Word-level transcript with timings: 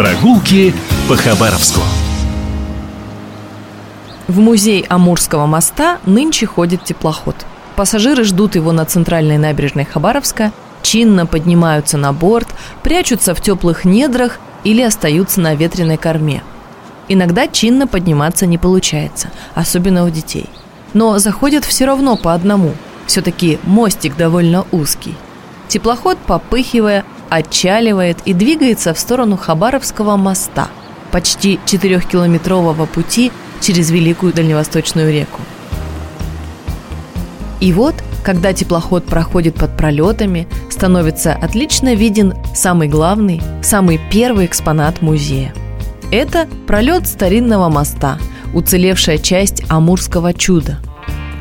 Прогулки 0.00 0.72
по 1.10 1.14
Хабаровску. 1.14 1.82
В 4.28 4.38
музей 4.38 4.86
Амурского 4.88 5.44
моста 5.44 5.98
нынче 6.06 6.46
ходит 6.46 6.84
теплоход. 6.84 7.36
Пассажиры 7.76 8.24
ждут 8.24 8.54
его 8.54 8.72
на 8.72 8.86
центральной 8.86 9.36
набережной 9.36 9.84
Хабаровска, 9.84 10.52
чинно 10.80 11.26
поднимаются 11.26 11.98
на 11.98 12.14
борт, 12.14 12.48
прячутся 12.82 13.34
в 13.34 13.42
теплых 13.42 13.84
недрах 13.84 14.40
или 14.64 14.80
остаются 14.80 15.42
на 15.42 15.54
ветреной 15.54 15.98
корме. 15.98 16.42
Иногда 17.08 17.46
чинно 17.46 17.86
подниматься 17.86 18.46
не 18.46 18.56
получается, 18.56 19.28
особенно 19.54 20.06
у 20.06 20.08
детей. 20.08 20.48
Но 20.94 21.18
заходят 21.18 21.66
все 21.66 21.84
равно 21.84 22.16
по 22.16 22.32
одному. 22.32 22.72
Все-таки 23.04 23.58
мостик 23.64 24.16
довольно 24.16 24.64
узкий. 24.72 25.14
Теплоход, 25.68 26.16
попыхивая, 26.26 27.04
отчаливает 27.30 28.18
и 28.24 28.34
двигается 28.34 28.92
в 28.92 28.98
сторону 28.98 29.36
Хабаровского 29.36 30.16
моста, 30.16 30.68
почти 31.10 31.58
4-километрового 31.64 32.86
пути 32.86 33.32
через 33.60 33.90
Великую 33.90 34.32
Дальневосточную 34.32 35.12
реку. 35.12 35.40
И 37.60 37.72
вот, 37.72 37.94
когда 38.24 38.52
теплоход 38.52 39.04
проходит 39.06 39.54
под 39.54 39.76
пролетами, 39.76 40.48
становится 40.70 41.34
отлично 41.34 41.94
виден 41.94 42.34
самый 42.54 42.88
главный, 42.88 43.40
самый 43.62 44.00
первый 44.10 44.46
экспонат 44.46 45.02
музея. 45.02 45.52
Это 46.10 46.48
пролет 46.66 47.06
старинного 47.06 47.68
моста, 47.68 48.18
уцелевшая 48.54 49.18
часть 49.18 49.62
Амурского 49.68 50.32
чуда. 50.32 50.78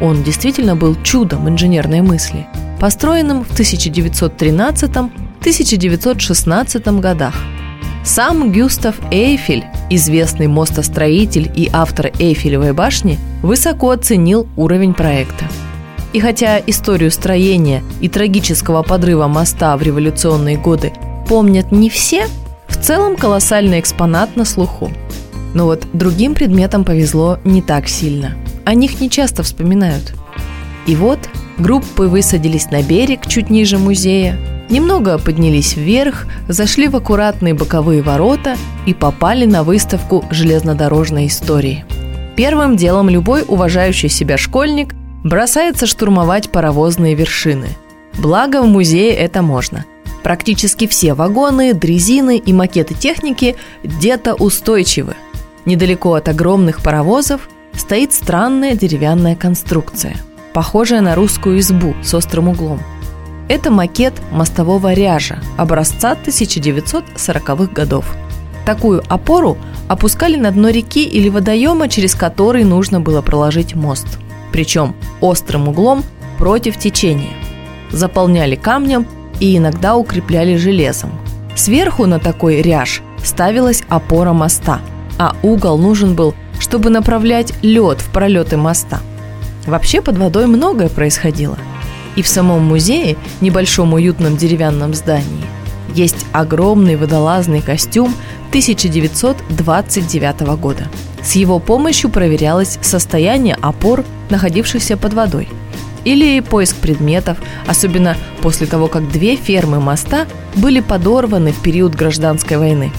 Он 0.00 0.22
действительно 0.22 0.76
был 0.76 0.96
чудом 1.02 1.48
инженерной 1.48 2.02
мысли, 2.02 2.46
построенным 2.80 3.44
в 3.44 3.54
1913-1916 5.40 7.00
годах. 7.00 7.34
Сам 8.04 8.52
Гюстав 8.52 8.96
Эйфель, 9.10 9.64
известный 9.90 10.46
мостостроитель 10.46 11.50
и 11.54 11.68
автор 11.72 12.10
Эйфелевой 12.18 12.72
башни, 12.72 13.18
высоко 13.42 13.90
оценил 13.90 14.48
уровень 14.56 14.94
проекта. 14.94 15.44
И 16.12 16.20
хотя 16.20 16.58
историю 16.66 17.10
строения 17.10 17.82
и 18.00 18.08
трагического 18.08 18.82
подрыва 18.82 19.26
моста 19.28 19.76
в 19.76 19.82
революционные 19.82 20.56
годы 20.56 20.92
помнят 21.28 21.70
не 21.70 21.90
все, 21.90 22.26
в 22.66 22.76
целом 22.76 23.16
колоссальный 23.16 23.80
экспонат 23.80 24.36
на 24.36 24.44
слуху. 24.44 24.90
Но 25.54 25.66
вот 25.66 25.86
другим 25.92 26.34
предметам 26.34 26.84
повезло 26.84 27.38
не 27.44 27.60
так 27.60 27.88
сильно. 27.88 28.36
О 28.64 28.74
них 28.74 29.00
не 29.00 29.10
часто 29.10 29.42
вспоминают. 29.42 30.14
И 30.86 30.96
вот 30.96 31.18
группы 31.58 32.04
высадились 32.04 32.70
на 32.70 32.82
берег 32.82 33.26
чуть 33.26 33.50
ниже 33.50 33.76
музея, 33.78 34.38
немного 34.70 35.18
поднялись 35.18 35.76
вверх, 35.76 36.26
зашли 36.48 36.88
в 36.88 36.96
аккуратные 36.96 37.54
боковые 37.54 38.02
ворота 38.02 38.56
и 38.86 38.94
попали 38.94 39.44
на 39.44 39.62
выставку 39.62 40.24
железнодорожной 40.30 41.26
истории. 41.26 41.84
Первым 42.36 42.76
делом 42.76 43.08
любой 43.08 43.44
уважающий 43.46 44.08
себя 44.08 44.36
школьник 44.36 44.94
бросается 45.24 45.86
штурмовать 45.86 46.50
паровозные 46.50 47.14
вершины. 47.14 47.68
Благо 48.18 48.62
в 48.62 48.66
музее 48.66 49.12
это 49.14 49.42
можно. 49.42 49.84
Практически 50.22 50.86
все 50.86 51.14
вагоны, 51.14 51.74
дрезины 51.74 52.38
и 52.38 52.52
макеты 52.52 52.94
техники 52.94 53.56
где-то 53.82 54.34
устойчивы. 54.34 55.14
Недалеко 55.64 56.14
от 56.14 56.28
огромных 56.28 56.82
паровозов 56.82 57.48
стоит 57.74 58.12
странная 58.12 58.74
деревянная 58.74 59.36
конструкция, 59.36 60.16
похожая 60.52 61.00
на 61.00 61.14
русскую 61.14 61.58
избу 61.60 61.94
с 62.02 62.14
острым 62.14 62.48
углом. 62.48 62.80
Это 63.48 63.70
макет 63.70 64.14
мостового 64.30 64.92
ряжа 64.92 65.38
образца 65.56 66.14
1940-х 66.14 67.72
годов. 67.72 68.14
Такую 68.66 69.02
опору 69.08 69.56
опускали 69.88 70.36
на 70.36 70.50
дно 70.50 70.68
реки 70.68 71.04
или 71.04 71.28
водоема, 71.28 71.88
через 71.88 72.14
который 72.14 72.64
нужно 72.64 73.00
было 73.00 73.22
проложить 73.22 73.74
мост– 73.74 74.18
причем 74.52 74.94
острым 75.20 75.68
углом 75.68 76.04
против 76.36 76.76
течения. 76.78 77.32
Заполняли 77.90 78.56
камнем 78.56 79.06
и 79.40 79.56
иногда 79.56 79.96
укрепляли 79.96 80.56
железом. 80.56 81.10
Сверху 81.54 82.06
на 82.06 82.18
такой 82.18 82.62
ряж 82.62 83.02
ставилась 83.22 83.82
опора 83.88 84.32
моста, 84.32 84.80
а 85.18 85.36
угол 85.42 85.78
нужен 85.78 86.14
был, 86.14 86.34
чтобы 86.60 86.90
направлять 86.90 87.52
лед 87.62 88.00
в 88.00 88.10
пролеты 88.12 88.56
моста. 88.56 89.00
Вообще 89.66 90.00
под 90.00 90.18
водой 90.18 90.46
многое 90.46 90.88
происходило. 90.88 91.58
И 92.18 92.22
в 92.22 92.26
самом 92.26 92.64
музее, 92.64 93.16
небольшом 93.40 93.94
уютном 93.94 94.36
деревянном 94.36 94.92
здании, 94.92 95.46
есть 95.94 96.26
огромный 96.32 96.96
водолазный 96.96 97.62
костюм 97.62 98.12
1929 98.48 100.40
года. 100.60 100.88
С 101.22 101.36
его 101.36 101.60
помощью 101.60 102.10
проверялось 102.10 102.80
состояние 102.82 103.56
опор 103.62 104.04
находившихся 104.30 104.96
под 104.96 105.14
водой. 105.14 105.48
Или 106.02 106.40
поиск 106.40 106.74
предметов, 106.78 107.38
особенно 107.68 108.16
после 108.42 108.66
того, 108.66 108.88
как 108.88 109.08
две 109.12 109.36
фермы 109.36 109.78
моста 109.78 110.26
были 110.56 110.80
подорваны 110.80 111.52
в 111.52 111.62
период 111.62 111.94
гражданской 111.94 112.56
войны. 112.56 112.90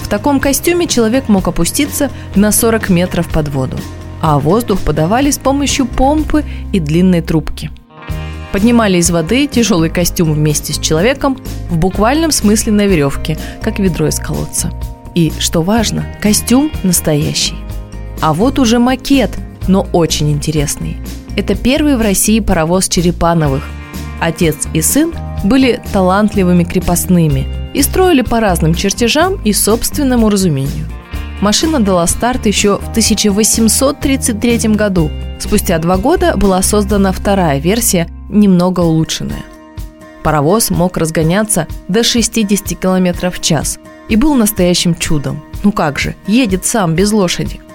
В 0.00 0.06
таком 0.08 0.38
костюме 0.38 0.86
человек 0.86 1.28
мог 1.28 1.48
опуститься 1.48 2.08
на 2.36 2.52
40 2.52 2.88
метров 2.90 3.28
под 3.30 3.48
воду, 3.48 3.78
а 4.20 4.38
воздух 4.38 4.78
подавали 4.78 5.32
с 5.32 5.38
помощью 5.38 5.86
помпы 5.86 6.44
и 6.72 6.78
длинной 6.78 7.20
трубки. 7.20 7.72
Поднимали 8.52 8.98
из 8.98 9.10
воды 9.10 9.46
тяжелый 9.46 9.90
костюм 9.90 10.32
вместе 10.32 10.72
с 10.72 10.78
человеком 10.78 11.38
в 11.68 11.76
буквальном 11.76 12.32
смысле 12.32 12.72
на 12.72 12.86
веревке, 12.86 13.38
как 13.62 13.78
ведро 13.78 14.08
из 14.08 14.18
колодца. 14.18 14.72
И, 15.14 15.32
что 15.38 15.62
важно, 15.62 16.06
костюм 16.20 16.70
настоящий. 16.82 17.56
А 18.20 18.32
вот 18.32 18.58
уже 18.58 18.78
макет– 18.78 19.30
но 19.70 19.86
очень 19.92 20.30
интересный. 20.30 20.98
Это 21.36 21.54
первый 21.54 21.96
в 21.96 22.00
России 22.00 22.40
паровоз 22.40 22.88
Черепановых. 22.88 23.64
Отец 24.20 24.68
и 24.74 24.82
сын 24.82 25.14
были 25.44 25.80
талантливыми 25.92 26.64
крепостными 26.64 27.46
и 27.72 27.82
строили 27.82 28.22
по 28.22 28.40
разным 28.40 28.74
чертежам 28.74 29.40
и 29.44 29.52
собственному 29.52 30.28
разумению. 30.28 30.86
Машина 31.40 31.80
дала 31.80 32.06
старт 32.06 32.44
еще 32.44 32.76
в 32.78 32.90
1833 32.90 34.58
году. 34.74 35.10
Спустя 35.38 35.78
два 35.78 35.96
года 35.96 36.36
была 36.36 36.60
создана 36.60 37.12
вторая 37.12 37.58
версия, 37.58 38.08
немного 38.30 38.80
улучшенная. 38.80 39.44
Паровоз 40.22 40.70
мог 40.70 40.96
разгоняться 40.96 41.66
до 41.88 42.02
60 42.02 42.78
км 42.78 43.30
в 43.30 43.40
час 43.40 43.78
и 44.08 44.16
был 44.16 44.34
настоящим 44.34 44.94
чудом. 44.94 45.42
Ну 45.64 45.72
как 45.72 45.98
же, 45.98 46.14
едет 46.26 46.64
сам 46.64 46.94
без 46.94 47.12
лошади– 47.12 47.60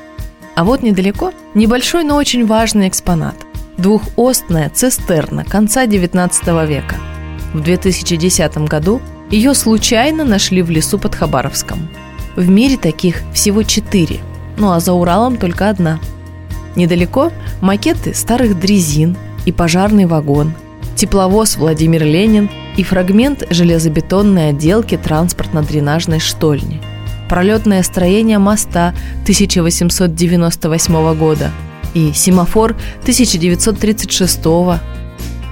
а 0.56 0.64
вот 0.64 0.82
недалеко 0.82 1.34
небольшой, 1.54 2.06
но 2.06 2.16
очень 2.16 2.46
важный 2.46 2.88
экспонат– 2.88 3.36
двухостная 3.78 4.70
цистерна 4.70 5.44
конца 5.44 5.86
XIX 5.86 6.66
века. 6.66 6.96
В 7.54 7.60
2010 7.62 8.58
году 8.60 9.02
ее 9.30 9.54
случайно 9.54 10.24
нашли 10.24 10.62
в 10.62 10.70
лесу 10.70 10.98
под 10.98 11.14
Хабаровском. 11.14 11.90
В 12.38 12.50
мире 12.50 12.78
таких 12.78 13.22
всего 13.34 13.64
четыре, 13.64 14.20
ну 14.58 14.72
а 14.72 14.80
за 14.80 14.94
Уралом 14.94 15.36
только 15.36 15.70
одна. 15.70 16.00
Недалеко 16.78 17.34
макеты 17.60 18.14
старых 18.14 18.58
дрезин 18.58 19.18
и 19.46 19.52
пожарный 19.52 20.06
вагон, 20.06 20.54
тепловоз 20.96 21.58
Владимир 21.58 22.04
Ленин 22.04 22.50
и 22.78 22.84
фрагмент 22.84 23.46
железобетонной 23.50 24.50
отделки 24.50 24.96
транспортно-дренажной 24.96 26.20
штольни– 26.20 26.82
пролетное 27.28 27.84
строение 27.84 28.40
моста 28.40 28.94
1898 29.24 31.16
года 31.16 31.52
и 31.94 32.12
семафор 32.14 32.76
1936 33.02 34.40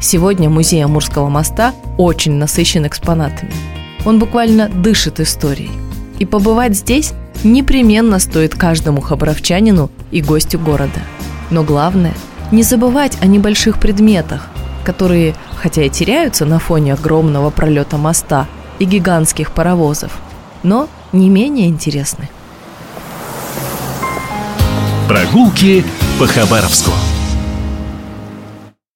Сегодня 0.01 0.49
музей 0.49 0.83
Амурского 0.83 1.29
моста 1.29 1.73
очень 1.97 2.33
насыщен 2.33 2.85
экспонатами. 2.85 3.53
Он 4.05 4.19
буквально 4.19 4.67
дышит 4.67 5.21
историей. 5.21 5.71
И 6.19 6.25
побывать 6.25 6.75
здесь 6.75 7.13
непременно 7.45 8.19
стоит 8.19 8.53
каждому 8.53 8.99
хабаровчанину 8.99 9.89
и 10.11 10.21
гостю 10.21 10.59
города. 10.59 10.99
Но 11.49 11.63
главное– 11.63 12.13
не 12.53 12.61
забывать 12.61 13.17
о 13.19 13.25
небольших 13.25 13.79
предметах, 13.79 14.47
которые, 14.85 15.33
хотя 15.55 15.83
и 15.83 15.89
теряются 15.89 16.45
на 16.45 16.59
фоне 16.59 16.93
огромного 16.93 17.49
пролета 17.49 17.97
моста 17.97 18.47
и 18.77 18.85
гигантских 18.85 19.51
паровозов, 19.51 20.11
но 20.61 20.87
не 21.11 21.29
менее 21.29 21.67
интересны. 21.67 22.29
Прогулки 25.07 25.83
по 26.19 26.27
Хабаровску. 26.27 26.91